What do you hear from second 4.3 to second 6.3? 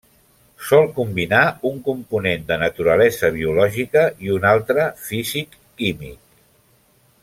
un altre físic-químic.